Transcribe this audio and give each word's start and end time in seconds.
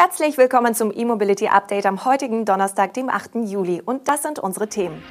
Herzlich 0.00 0.38
willkommen 0.38 0.76
zum 0.76 0.92
E-Mobility 0.96 1.48
Update 1.48 1.84
am 1.84 2.04
heutigen 2.04 2.44
Donnerstag, 2.44 2.94
dem 2.94 3.10
8. 3.10 3.30
Juli. 3.46 3.82
Und 3.84 4.06
das 4.06 4.22
sind 4.22 4.38
unsere 4.38 4.68
Themen. 4.68 5.02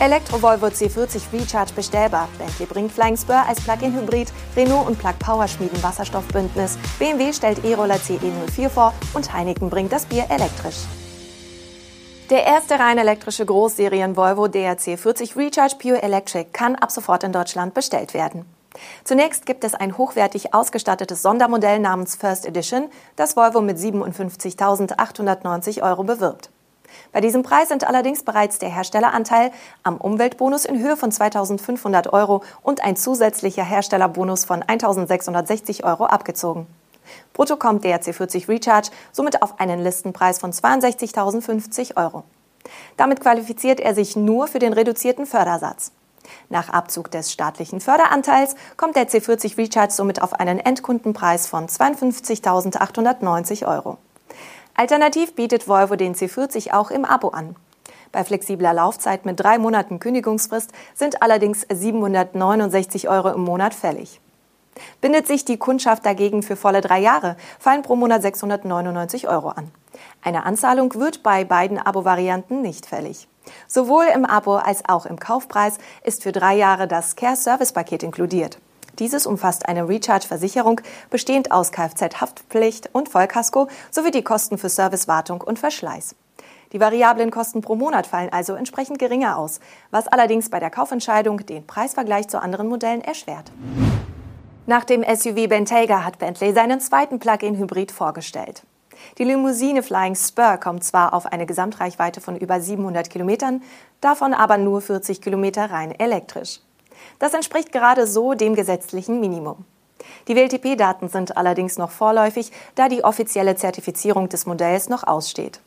Elektro-Volvo 0.00 0.66
C40 0.66 1.32
Recharge 1.32 1.72
bestellbar. 1.74 2.28
Bentley 2.36 2.66
bringt 2.66 2.92
Flying 2.92 3.16
Spur 3.16 3.36
als 3.36 3.62
Plug-in-Hybrid. 3.62 4.30
Renault 4.54 4.86
und 4.86 4.98
Plug 4.98 5.14
Power 5.18 5.48
schmieden 5.48 5.82
Wasserstoffbündnis. 5.82 6.76
BMW 6.98 7.32
stellt 7.32 7.64
E-Roller 7.64 7.96
CE04 7.96 8.68
vor 8.68 8.92
und 9.14 9.32
Heineken 9.32 9.70
bringt 9.70 9.90
das 9.90 10.04
Bier 10.04 10.26
elektrisch. 10.28 10.84
Der 12.28 12.44
erste 12.44 12.78
rein 12.78 12.98
elektrische 12.98 13.46
Großserien 13.46 14.14
Volvo 14.14 14.46
DRC 14.46 14.98
40 14.98 15.36
Recharge 15.36 15.76
Pure 15.80 16.02
Electric 16.02 16.50
kann 16.52 16.76
ab 16.76 16.90
sofort 16.90 17.24
in 17.24 17.32
Deutschland 17.32 17.72
bestellt 17.72 18.12
werden. 18.12 18.44
Zunächst 19.04 19.46
gibt 19.46 19.64
es 19.64 19.74
ein 19.74 19.98
hochwertig 19.98 20.54
ausgestattetes 20.54 21.22
Sondermodell 21.22 21.80
namens 21.80 22.14
First 22.14 22.46
Edition, 22.46 22.88
das 23.16 23.36
Volvo 23.36 23.60
mit 23.60 23.78
57.890 23.78 25.82
Euro 25.82 26.04
bewirbt. 26.04 26.50
Bei 27.12 27.20
diesem 27.20 27.42
Preis 27.42 27.68
sind 27.68 27.84
allerdings 27.84 28.24
bereits 28.24 28.58
der 28.58 28.68
Herstelleranteil 28.68 29.52
am 29.82 29.96
Umweltbonus 29.96 30.64
in 30.64 30.80
Höhe 30.80 30.96
von 30.96 31.10
2.500 31.10 32.12
Euro 32.12 32.42
und 32.62 32.82
ein 32.82 32.96
zusätzlicher 32.96 33.64
Herstellerbonus 33.64 34.44
von 34.44 34.62
1.660 34.62 35.84
Euro 35.84 36.06
abgezogen. 36.06 36.66
Brutto 37.32 37.56
kommt 37.56 37.84
der 37.84 38.02
C40 38.02 38.48
Recharge 38.48 38.90
somit 39.12 39.42
auf 39.42 39.58
einen 39.58 39.80
Listenpreis 39.80 40.38
von 40.38 40.52
62.050 40.52 41.96
Euro. 41.96 42.24
Damit 42.96 43.20
qualifiziert 43.20 43.80
er 43.80 43.94
sich 43.94 44.16
nur 44.16 44.46
für 44.46 44.58
den 44.58 44.72
reduzierten 44.72 45.26
Fördersatz. 45.26 45.92
Nach 46.48 46.68
Abzug 46.68 47.10
des 47.10 47.32
staatlichen 47.32 47.80
Förderanteils 47.80 48.54
kommt 48.76 48.96
der 48.96 49.08
C40 49.08 49.58
Recharge 49.58 49.92
somit 49.92 50.22
auf 50.22 50.34
einen 50.34 50.58
Endkundenpreis 50.58 51.46
von 51.46 51.66
52.890 51.66 53.66
Euro. 53.66 53.98
Alternativ 54.74 55.34
bietet 55.34 55.68
Volvo 55.68 55.96
den 55.96 56.14
C40 56.14 56.72
auch 56.72 56.90
im 56.90 57.04
Abo 57.04 57.28
an. 57.28 57.56
Bei 58.12 58.24
flexibler 58.24 58.72
Laufzeit 58.72 59.24
mit 59.24 59.38
drei 59.38 59.58
Monaten 59.58 60.00
Kündigungsfrist 60.00 60.72
sind 60.94 61.22
allerdings 61.22 61.64
769 61.72 63.08
Euro 63.08 63.30
im 63.30 63.42
Monat 63.42 63.74
fällig. 63.74 64.20
Bindet 65.00 65.26
sich 65.26 65.44
die 65.44 65.56
Kundschaft 65.56 66.06
dagegen 66.06 66.42
für 66.42 66.56
volle 66.56 66.80
drei 66.80 67.00
Jahre, 67.00 67.36
fallen 67.58 67.82
pro 67.82 67.96
Monat 67.96 68.22
699 68.22 69.28
Euro 69.28 69.48
an. 69.48 69.70
Eine 70.22 70.44
Anzahlung 70.44 70.94
wird 70.94 71.22
bei 71.22 71.44
beiden 71.44 71.78
Abo-Varianten 71.78 72.62
nicht 72.62 72.86
fällig. 72.86 73.28
Sowohl 73.66 74.06
im 74.14 74.24
Abo 74.24 74.56
als 74.56 74.88
auch 74.88 75.06
im 75.06 75.18
Kaufpreis 75.18 75.78
ist 76.04 76.22
für 76.22 76.32
drei 76.32 76.56
Jahre 76.56 76.86
das 76.86 77.16
Care 77.16 77.36
Service 77.36 77.72
Paket 77.72 78.02
inkludiert. 78.02 78.58
Dieses 78.98 79.26
umfasst 79.26 79.66
eine 79.66 79.88
Recharge-Versicherung, 79.88 80.80
bestehend 81.08 81.52
aus 81.52 81.72
Kfz-Haftpflicht 81.72 82.90
und 82.92 83.08
Vollkasko 83.08 83.68
sowie 83.90 84.10
die 84.10 84.22
Kosten 84.22 84.58
für 84.58 84.68
Servicewartung 84.68 85.40
und 85.40 85.58
Verschleiß. 85.58 86.14
Die 86.72 86.80
variablen 86.80 87.30
Kosten 87.30 87.62
pro 87.62 87.74
Monat 87.74 88.06
fallen 88.06 88.32
also 88.32 88.54
entsprechend 88.54 88.98
geringer 88.98 89.38
aus, 89.38 89.58
was 89.90 90.06
allerdings 90.06 90.50
bei 90.50 90.60
der 90.60 90.70
Kaufentscheidung 90.70 91.44
den 91.46 91.66
Preisvergleich 91.66 92.28
zu 92.28 92.40
anderen 92.40 92.68
Modellen 92.68 93.00
erschwert. 93.00 93.50
Nach 94.70 94.84
dem 94.84 95.02
SUV 95.02 95.48
Bentayga 95.48 96.04
hat 96.04 96.20
Bentley 96.20 96.52
seinen 96.52 96.80
zweiten 96.80 97.18
Plug-in-Hybrid 97.18 97.90
vorgestellt. 97.90 98.62
Die 99.18 99.24
Limousine 99.24 99.82
Flying 99.82 100.14
Spur 100.14 100.58
kommt 100.58 100.84
zwar 100.84 101.12
auf 101.12 101.26
eine 101.26 101.44
Gesamtreichweite 101.44 102.20
von 102.20 102.36
über 102.36 102.60
700 102.60 103.10
Kilometern, 103.10 103.64
davon 104.00 104.32
aber 104.32 104.58
nur 104.58 104.80
40 104.80 105.20
Kilometer 105.20 105.72
rein 105.72 105.90
elektrisch. 105.98 106.60
Das 107.18 107.34
entspricht 107.34 107.72
gerade 107.72 108.06
so 108.06 108.34
dem 108.34 108.54
gesetzlichen 108.54 109.18
Minimum. 109.18 109.64
Die 110.28 110.36
WLTP-Daten 110.36 111.08
sind 111.08 111.36
allerdings 111.36 111.76
noch 111.76 111.90
vorläufig, 111.90 112.52
da 112.76 112.88
die 112.88 113.02
offizielle 113.02 113.56
Zertifizierung 113.56 114.28
des 114.28 114.46
Modells 114.46 114.88
noch 114.88 115.04
aussteht. 115.04 115.58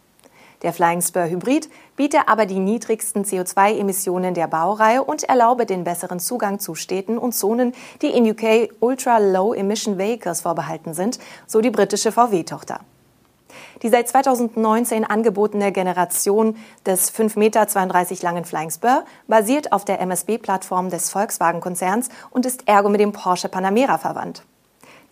Der 0.63 0.71
Flying 0.71 1.01
Spur 1.01 1.25
Hybrid 1.25 1.69
biete 1.97 2.29
aber 2.29 2.45
die 2.45 2.59
niedrigsten 2.59 3.25
CO2-Emissionen 3.25 4.33
der 4.33 4.47
Baureihe 4.47 5.03
und 5.03 5.23
erlaube 5.23 5.65
den 5.65 5.83
besseren 5.83 6.21
Zugang 6.21 6.59
zu 6.59 6.73
Städten 6.73 7.17
und 7.17 7.33
Zonen, 7.33 7.73
die 8.01 8.07
in 8.07 8.29
UK 8.29 8.71
Ultra 8.79 9.17
Low 9.17 9.53
Emission 9.53 9.97
Vehicles 9.97 10.41
vorbehalten 10.41 10.93
sind, 10.93 11.19
so 11.45 11.59
die 11.59 11.69
britische 11.69 12.13
VW-Tochter. 12.13 12.79
Die 13.81 13.89
seit 13.89 14.07
2019 14.07 15.03
angebotene 15.03 15.73
Generation 15.73 16.55
des 16.85 17.13
5,32 17.13 17.37
Meter 17.39 17.67
langen 18.23 18.45
Flying 18.45 18.71
Spur 18.71 19.03
basiert 19.27 19.73
auf 19.73 19.83
der 19.83 19.99
MSB-Plattform 19.99 20.89
des 20.89 21.09
Volkswagen-Konzerns 21.09 22.07
und 22.31 22.45
ist 22.45 22.67
ergo 22.67 22.87
mit 22.87 23.01
dem 23.01 23.11
Porsche 23.11 23.49
Panamera 23.49 23.97
verwandt. 23.97 24.43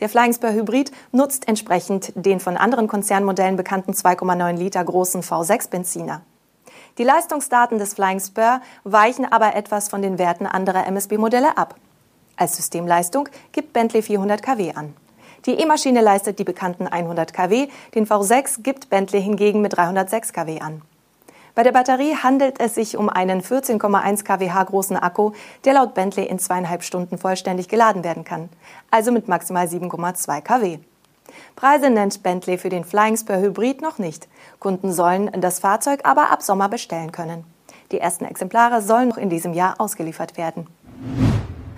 Der 0.01 0.09
Flying 0.09 0.33
Spur 0.33 0.51
Hybrid 0.51 0.91
nutzt 1.11 1.47
entsprechend 1.47 2.11
den 2.15 2.39
von 2.39 2.57
anderen 2.57 2.87
Konzernmodellen 2.87 3.55
bekannten 3.55 3.91
2,9 3.91 4.57
Liter 4.57 4.83
großen 4.83 5.21
V6 5.21 5.69
Benziner. 5.69 6.21
Die 6.97 7.03
Leistungsdaten 7.03 7.77
des 7.77 7.93
Flying 7.93 8.19
Spur 8.19 8.61
weichen 8.83 9.31
aber 9.31 9.55
etwas 9.55 9.89
von 9.89 10.01
den 10.01 10.17
Werten 10.17 10.47
anderer 10.47 10.87
MSB-Modelle 10.87 11.55
ab. 11.55 11.75
Als 12.35 12.57
Systemleistung 12.57 13.29
gibt 13.51 13.73
Bentley 13.73 14.01
400 14.01 14.41
kW 14.41 14.73
an. 14.73 14.95
Die 15.45 15.53
E-Maschine 15.53 16.01
leistet 16.01 16.39
die 16.39 16.43
bekannten 16.43 16.87
100 16.87 17.31
kW, 17.31 17.67
den 17.93 18.07
V6 18.07 18.63
gibt 18.63 18.89
Bentley 18.89 19.21
hingegen 19.21 19.61
mit 19.61 19.77
306 19.77 20.33
kW 20.33 20.61
an. 20.61 20.81
Bei 21.53 21.63
der 21.63 21.73
Batterie 21.73 22.15
handelt 22.15 22.59
es 22.59 22.75
sich 22.75 22.95
um 22.95 23.09
einen 23.09 23.41
14,1 23.41 24.23
kWh 24.23 24.65
großen 24.65 24.95
Akku, 24.95 25.31
der 25.65 25.73
laut 25.73 25.93
Bentley 25.93 26.25
in 26.25 26.39
zweieinhalb 26.39 26.83
Stunden 26.83 27.17
vollständig 27.17 27.67
geladen 27.67 28.03
werden 28.03 28.23
kann, 28.23 28.49
also 28.89 29.11
mit 29.11 29.27
maximal 29.27 29.67
7,2 29.67 30.41
kW. 30.41 30.79
Preise 31.55 31.89
nennt 31.89 32.23
Bentley 32.23 32.57
für 32.57 32.69
den 32.69 32.85
Flying 32.85 33.17
Spur 33.17 33.37
Hybrid 33.37 33.81
noch 33.81 33.97
nicht. 33.97 34.27
Kunden 34.59 34.91
sollen 34.91 35.29
das 35.39 35.59
Fahrzeug 35.59 36.01
aber 36.03 36.31
ab 36.31 36.41
Sommer 36.41 36.69
bestellen 36.69 37.11
können. 37.11 37.43
Die 37.91 37.99
ersten 37.99 38.25
Exemplare 38.25 38.81
sollen 38.81 39.09
noch 39.09 39.17
in 39.17 39.29
diesem 39.29 39.53
Jahr 39.53 39.75
ausgeliefert 39.79 40.37
werden. 40.37 40.67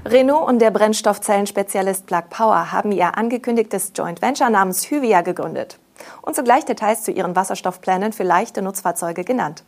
Renault 0.06 0.48
und 0.48 0.60
der 0.60 0.70
Brennstoffzellenspezialist 0.70 2.06
Plug 2.06 2.24
Power 2.30 2.72
haben 2.72 2.92
ihr 2.92 3.18
angekündigtes 3.18 3.94
Joint 3.96 4.22
Venture 4.22 4.50
namens 4.50 4.90
Hyvia 4.90 5.22
gegründet 5.22 5.80
und 6.22 6.36
zugleich 6.36 6.66
Details 6.66 7.04
zu 7.04 7.12
ihren 7.12 7.36
Wasserstoffplänen 7.36 8.14
für 8.14 8.24
leichte 8.24 8.62
Nutzfahrzeuge 8.62 9.24
genannt. 9.24 9.64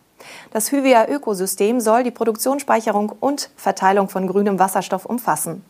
Das 0.52 0.72
Hyvia-Ökosystem 0.72 1.80
soll 1.80 2.04
die 2.04 2.12
Produktionsspeicherung 2.12 3.14
und 3.20 3.50
Verteilung 3.56 4.10
von 4.10 4.28
grünem 4.28 4.60
Wasserstoff 4.60 5.06
umfassen. 5.06 5.64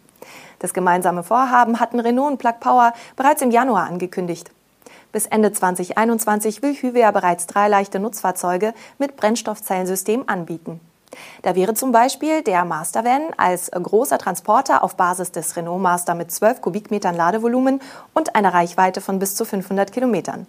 Das 0.60 0.74
gemeinsame 0.74 1.24
Vorhaben 1.24 1.80
hatten 1.80 2.00
Renault 2.00 2.32
und 2.32 2.38
Plug 2.38 2.60
Power 2.60 2.94
bereits 3.16 3.42
im 3.42 3.52
Januar 3.52 3.88
angekündigt. 3.88 4.52
Bis 5.12 5.26
Ende 5.26 5.52
2021 5.52 6.62
will 6.62 6.74
Hyvia 6.74 7.12
bereits 7.12 7.48
drei 7.48 7.68
leichte 7.68 8.00
Nutzfahrzeuge 8.00 8.74
mit 8.98 9.16
Brennstoffzellensystem 9.16 10.24
anbieten. 10.28 10.80
Da 11.42 11.56
wäre 11.56 11.74
zum 11.74 11.92
Beispiel 11.92 12.42
der 12.42 12.66
Mastervan 12.66 13.22
als 13.38 13.72
großer 13.72 14.18
Transporter 14.18 14.84
auf 14.84 14.96
Basis 14.96 15.32
des 15.32 15.56
Renault 15.56 15.82
Master 15.82 16.16
mit 16.16 16.32
12 16.32 16.62
Kubikmetern 16.62 17.16
Ladevolumen 17.16 17.82
und 18.14 18.36
einer 18.36 18.54
Reichweite 18.54 19.02
von 19.02 19.20
bis 19.20 19.36
zu 19.36 19.46
500 19.46 19.92
Kilometern. 19.92 20.48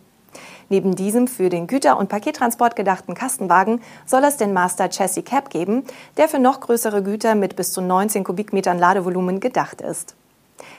Neben 0.68 0.96
diesem 0.96 1.28
für 1.28 1.48
den 1.48 1.66
Güter- 1.66 1.96
und 1.96 2.08
Pakettransport 2.08 2.74
gedachten 2.74 3.14
Kastenwagen 3.14 3.80
soll 4.04 4.24
es 4.24 4.36
den 4.36 4.52
Master 4.52 4.88
Chassis 4.88 5.24
Cab 5.24 5.50
geben, 5.50 5.84
der 6.16 6.28
für 6.28 6.38
noch 6.38 6.60
größere 6.60 7.02
Güter 7.02 7.34
mit 7.34 7.56
bis 7.56 7.72
zu 7.72 7.80
19 7.80 8.24
Kubikmetern 8.24 8.78
Ladevolumen 8.78 9.40
gedacht 9.40 9.80
ist. 9.80 10.14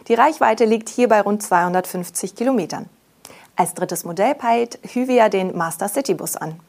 Die 0.08 0.14
Reichweite 0.14 0.66
liegt 0.66 0.90
hier 0.90 1.08
bei 1.08 1.22
rund 1.22 1.42
250 1.42 2.36
Kilometern. 2.36 2.88
Als 3.56 3.74
drittes 3.74 4.04
Modell 4.04 4.36
peilt 4.36 4.80
Hyvia 4.84 5.30
den 5.30 5.58
Master 5.58 5.88
City 5.88 6.14
Bus 6.14 6.36
an. 6.36 6.60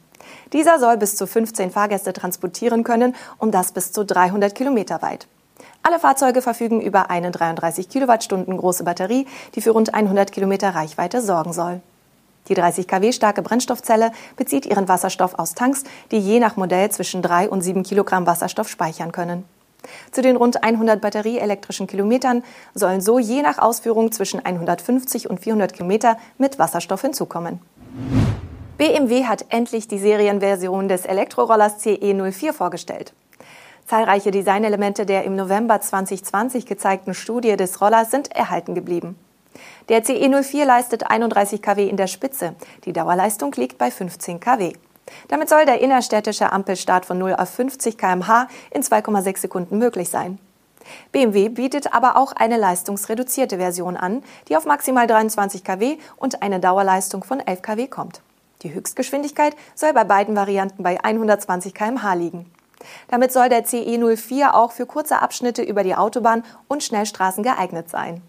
Dieser 0.52 0.78
soll 0.78 0.96
bis 0.96 1.16
zu 1.16 1.26
15 1.26 1.70
Fahrgäste 1.70 2.12
transportieren 2.12 2.84
können 2.84 3.14
und 3.38 3.52
das 3.52 3.72
bis 3.72 3.92
zu 3.92 4.04
300 4.04 4.54
Kilometer 4.54 5.02
weit. 5.02 5.26
Alle 5.82 5.98
Fahrzeuge 5.98 6.42
verfügen 6.42 6.80
über 6.80 7.10
eine 7.10 7.30
33 7.30 7.88
Kilowattstunden 7.88 8.56
große 8.56 8.84
Batterie, 8.84 9.26
die 9.54 9.60
für 9.60 9.70
rund 9.70 9.94
100 9.94 10.32
Kilometer 10.32 10.70
Reichweite 10.74 11.22
sorgen 11.22 11.52
soll. 11.52 11.80
Die 12.48 12.54
30 12.54 12.88
kW 12.88 13.12
starke 13.12 13.42
Brennstoffzelle 13.42 14.10
bezieht 14.36 14.64
ihren 14.64 14.88
Wasserstoff 14.88 15.38
aus 15.38 15.54
Tanks, 15.54 15.84
die 16.10 16.18
je 16.18 16.40
nach 16.40 16.56
Modell 16.56 16.90
zwischen 16.90 17.22
3 17.22 17.50
und 17.50 17.60
7 17.60 17.82
Kilogramm 17.82 18.26
Wasserstoff 18.26 18.68
speichern 18.68 19.12
können. 19.12 19.44
Zu 20.10 20.22
den 20.22 20.36
rund 20.36 20.62
100 20.62 21.00
batterieelektrischen 21.00 21.86
Kilometern 21.86 22.42
sollen 22.74 23.00
so 23.00 23.18
je 23.18 23.42
nach 23.42 23.58
Ausführung 23.58 24.12
zwischen 24.12 24.44
150 24.44 25.30
und 25.30 25.40
400 25.40 25.72
Kilometer 25.72 26.18
mit 26.38 26.58
Wasserstoff 26.58 27.02
hinzukommen. 27.02 27.60
BMW 28.78 29.24
hat 29.24 29.44
endlich 29.48 29.88
die 29.88 29.98
Serienversion 29.98 30.86
des 30.86 31.04
Elektrorollers 31.04 31.84
CE04 31.84 32.52
vorgestellt. 32.52 33.12
Zahlreiche 33.84 34.30
Designelemente 34.30 35.04
der 35.04 35.24
im 35.24 35.34
November 35.34 35.80
2020 35.80 36.64
gezeigten 36.64 37.12
Studie 37.12 37.56
des 37.56 37.80
Rollers 37.80 38.12
sind 38.12 38.30
erhalten 38.30 38.76
geblieben. 38.76 39.18
Der 39.88 40.04
CE04 40.04 40.64
leistet 40.64 41.10
31 41.10 41.60
kW 41.60 41.88
in 41.88 41.96
der 41.96 42.06
Spitze. 42.06 42.54
Die 42.84 42.92
Dauerleistung 42.92 43.50
liegt 43.56 43.78
bei 43.78 43.90
15 43.90 44.38
kW. 44.38 44.74
Damit 45.26 45.48
soll 45.48 45.64
der 45.64 45.80
innerstädtische 45.80 46.52
Ampelstart 46.52 47.04
von 47.04 47.18
0 47.18 47.34
auf 47.34 47.48
50 47.48 47.98
km/h 47.98 48.46
in 48.70 48.84
2,6 48.84 49.38
Sekunden 49.38 49.78
möglich 49.78 50.08
sein. 50.08 50.38
BMW 51.10 51.48
bietet 51.48 51.92
aber 51.92 52.16
auch 52.16 52.30
eine 52.30 52.56
leistungsreduzierte 52.56 53.56
Version 53.56 53.96
an, 53.96 54.22
die 54.48 54.56
auf 54.56 54.66
maximal 54.66 55.08
23 55.08 55.64
kW 55.64 55.96
und 56.16 56.42
eine 56.42 56.60
Dauerleistung 56.60 57.24
von 57.24 57.40
11 57.40 57.62
kW 57.62 57.88
kommt. 57.88 58.22
Die 58.62 58.74
Höchstgeschwindigkeit 58.74 59.54
soll 59.74 59.92
bei 59.92 60.04
beiden 60.04 60.34
Varianten 60.34 60.82
bei 60.82 61.02
120 61.02 61.74
km/h 61.74 62.14
liegen. 62.14 62.50
Damit 63.08 63.32
soll 63.32 63.48
der 63.48 63.64
CE04 63.64 64.52
auch 64.52 64.72
für 64.72 64.86
kurze 64.86 65.20
Abschnitte 65.20 65.62
über 65.62 65.82
die 65.82 65.94
Autobahn 65.94 66.44
und 66.68 66.82
Schnellstraßen 66.82 67.42
geeignet 67.42 67.88
sein. 67.88 68.22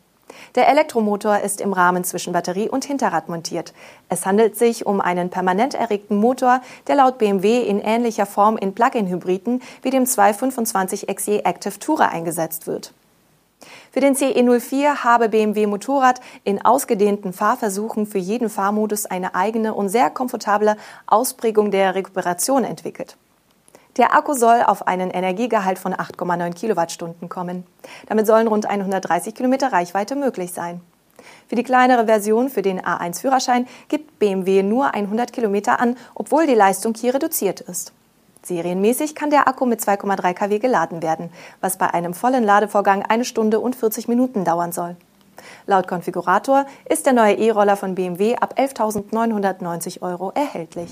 Der 0.56 0.68
Elektromotor 0.68 1.40
ist 1.40 1.60
im 1.60 1.74
Rahmen 1.74 2.04
zwischen 2.04 2.34
Batterie 2.34 2.70
und 2.70 2.86
Hinterrad 2.86 3.30
montiert. 3.30 3.74
Es 4.10 4.26
handelt 4.26 4.56
sich 4.58 4.86
um 4.86 5.02
einen 5.02 5.30
permanent 5.30 5.74
erregten 5.74 6.18
Motor, 6.18 6.62
der 6.88 6.96
laut 6.96 7.18
BMW 7.18 7.62
in 7.62 7.80
ähnlicher 7.80 8.26
Form 8.26 8.58
in 8.58 8.74
Plug-in-Hybriden 8.74 9.62
wie 9.82 9.90
dem 9.90 10.06
225 10.06 11.08
XE 11.08 11.46
Active 11.46 11.80
Tourer 11.80 12.10
eingesetzt 12.10 12.68
wird. 12.68 12.94
Für 13.92 14.02
den 14.02 14.16
CE04 14.16 15.04
habe 15.04 15.30
BMW 15.30 15.66
Motorrad 15.66 16.22
in 16.44 16.64
ausgedehnten 16.64 17.34
Fahrversuchen 17.34 18.06
für 18.06 18.20
jeden 18.20 18.50
Fahrmodus 18.50 19.08
eine 19.08 19.34
eigene 19.34 19.74
und 19.74 19.90
sehr 19.90 20.12
komfortable 20.12 20.78
Ausprägung 21.08 21.72
der 21.72 21.96
Rekuperation 21.96 22.64
entwickelt. 22.64 23.18
Der 23.98 24.16
Akku 24.16 24.34
soll 24.34 24.62
auf 24.62 24.88
einen 24.88 25.10
Energiegehalt 25.10 25.80
von 25.80 25.94
8,9 25.94 26.54
Kilowattstunden 26.54 27.30
kommen. 27.30 27.66
Damit 28.08 28.28
sollen 28.28 28.48
rund 28.48 28.68
130 28.68 29.34
Kilometer 29.34 29.74
Reichweite 29.74 30.16
möglich 30.16 30.54
sein. 30.54 30.82
Für 31.48 31.56
die 31.56 31.64
kleinere 31.64 32.06
Version 32.06 32.50
für 32.50 32.62
den 32.62 32.80
A1-Führerschein 32.80 33.68
gibt 33.88 34.20
BMW 34.20 34.62
nur 34.62 34.94
100 34.94 35.34
Kilometer 35.34 35.80
an, 35.80 35.98
obwohl 36.14 36.46
die 36.46 36.54
Leistung 36.54 36.94
hier 36.94 37.16
reduziert 37.16 37.60
ist. 37.62 37.92
Serienmäßig 38.44 39.16
kann 39.16 39.30
der 39.30 39.48
Akku 39.48 39.66
mit 39.66 39.82
2,3 39.82 40.34
kW 40.34 40.60
geladen 40.60 41.02
werden, 41.02 41.30
was 41.62 41.78
bei 41.78 41.94
einem 41.94 42.14
vollen 42.14 42.44
Ladevorgang 42.44 43.04
eine 43.04 43.26
Stunde 43.26 43.60
und 43.60 43.76
40 43.76 44.08
Minuten 44.08 44.46
dauern 44.46 44.72
soll. 44.72 44.96
Laut 45.66 45.88
Konfigurator 45.88 46.66
ist 46.88 47.06
der 47.06 47.14
neue 47.14 47.36
E-Roller 47.36 47.78
von 47.78 47.96
BMW 47.96 48.36
ab 48.36 48.56
11.990 48.58 50.02
Euro 50.02 50.32
erhältlich. 50.36 50.92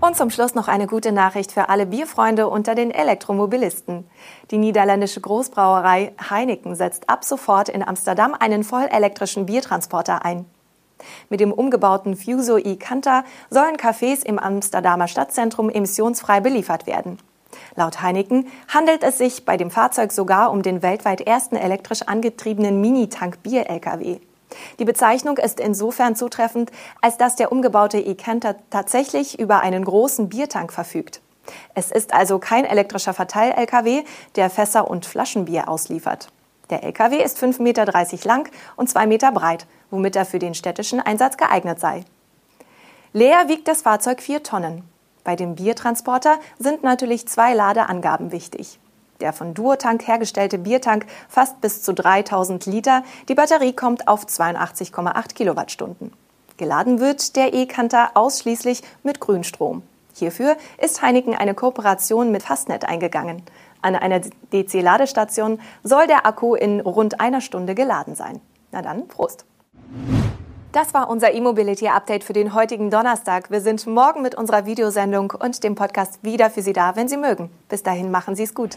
Und 0.00 0.16
zum 0.16 0.30
Schluss 0.30 0.54
noch 0.54 0.68
eine 0.68 0.86
gute 0.86 1.10
Nachricht 1.10 1.50
für 1.50 1.68
alle 1.68 1.84
Bierfreunde 1.84 2.48
unter 2.48 2.76
den 2.76 2.92
Elektromobilisten. 2.92 4.08
Die 4.52 4.58
niederländische 4.58 5.20
Großbrauerei 5.20 6.12
Heineken 6.30 6.76
setzt 6.76 7.08
ab 7.10 7.24
sofort 7.24 7.68
in 7.68 7.86
Amsterdam 7.86 8.34
einen 8.38 8.62
vollelektrischen 8.62 9.46
Biertransporter 9.46 10.24
ein. 10.24 10.46
Mit 11.28 11.40
dem 11.40 11.52
umgebauten 11.52 12.16
Fuso 12.16 12.58
e-Canter 12.58 13.24
sollen 13.50 13.76
Cafés 13.76 14.24
im 14.24 14.38
Amsterdamer 14.38 15.08
Stadtzentrum 15.08 15.70
emissionsfrei 15.70 16.40
beliefert 16.40 16.86
werden. 16.86 17.18
Laut 17.76 18.02
Heineken 18.02 18.46
handelt 18.68 19.02
es 19.02 19.18
sich 19.18 19.44
bei 19.44 19.56
dem 19.56 19.70
Fahrzeug 19.70 20.12
sogar 20.12 20.50
um 20.50 20.62
den 20.62 20.82
weltweit 20.82 21.20
ersten 21.20 21.56
elektrisch 21.56 22.02
angetriebenen 22.02 22.80
Mini-Tank-Bier-Lkw. 22.80 24.18
Die 24.78 24.84
Bezeichnung 24.84 25.36
ist 25.38 25.60
insofern 25.60 26.16
zutreffend, 26.16 26.70
als 27.00 27.18
dass 27.18 27.36
der 27.36 27.52
umgebaute 27.52 27.98
e-Canter 27.98 28.56
tatsächlich 28.70 29.38
über 29.38 29.60
einen 29.60 29.84
großen 29.84 30.28
Biertank 30.28 30.72
verfügt. 30.72 31.20
Es 31.74 31.90
ist 31.90 32.12
also 32.12 32.38
kein 32.38 32.64
elektrischer 32.64 33.14
Verteil-LKW, 33.14 34.04
der 34.36 34.50
Fässer 34.50 34.90
und 34.90 35.06
Flaschenbier 35.06 35.68
ausliefert. 35.68 36.28
Der 36.70 36.84
LKW 36.84 37.22
ist 37.22 37.38
5,30 37.38 37.62
Meter 37.62 37.86
lang 38.24 38.50
und 38.76 38.88
2 38.88 39.06
Meter 39.06 39.32
breit, 39.32 39.66
womit 39.90 40.16
er 40.16 40.26
für 40.26 40.38
den 40.38 40.54
städtischen 40.54 41.00
Einsatz 41.00 41.36
geeignet 41.36 41.80
sei. 41.80 42.04
Leer 43.12 43.48
wiegt 43.48 43.68
das 43.68 43.82
Fahrzeug 43.82 44.20
4 44.20 44.42
Tonnen. 44.42 44.84
Bei 45.24 45.34
dem 45.34 45.56
Biertransporter 45.56 46.38
sind 46.58 46.82
natürlich 46.82 47.26
zwei 47.26 47.54
Ladeangaben 47.54 48.32
wichtig. 48.32 48.78
Der 49.20 49.32
von 49.32 49.54
Duotank 49.54 50.06
hergestellte 50.06 50.58
Biertank 50.58 51.06
fasst 51.28 51.60
bis 51.60 51.82
zu 51.82 51.92
3000 51.92 52.66
Liter. 52.66 53.02
Die 53.28 53.34
Batterie 53.34 53.72
kommt 53.72 54.06
auf 54.06 54.26
82,8 54.26 55.34
Kilowattstunden. 55.34 56.12
Geladen 56.56 57.00
wird 57.00 57.36
der 57.36 57.54
E-Kanter 57.54 58.10
ausschließlich 58.14 58.82
mit 59.02 59.20
Grünstrom. 59.20 59.82
Hierfür 60.14 60.56
ist 60.78 61.02
Heineken 61.02 61.34
eine 61.34 61.54
Kooperation 61.54 62.32
mit 62.32 62.42
Fastnet 62.42 62.84
eingegangen. 62.84 63.42
An 63.82 63.94
einer 63.94 64.20
DC-Ladestation 64.52 65.60
soll 65.82 66.06
der 66.06 66.26
Akku 66.26 66.54
in 66.54 66.80
rund 66.80 67.20
einer 67.20 67.40
Stunde 67.40 67.74
geladen 67.74 68.14
sein. 68.14 68.40
Na 68.72 68.82
dann, 68.82 69.08
Prost! 69.08 69.44
Das 70.72 70.92
war 70.92 71.08
unser 71.08 71.32
E-Mobility-Update 71.32 72.24
für 72.24 72.34
den 72.34 72.52
heutigen 72.52 72.90
Donnerstag. 72.90 73.50
Wir 73.50 73.62
sind 73.62 73.86
morgen 73.86 74.20
mit 74.20 74.34
unserer 74.34 74.66
Videosendung 74.66 75.30
und 75.30 75.64
dem 75.64 75.74
Podcast 75.74 76.22
wieder 76.22 76.50
für 76.50 76.60
Sie 76.60 76.74
da, 76.74 76.94
wenn 76.94 77.08
Sie 77.08 77.16
mögen. 77.16 77.50
Bis 77.68 77.82
dahin 77.82 78.10
machen 78.10 78.36
Sie 78.36 78.42
es 78.42 78.54
gut. 78.54 78.76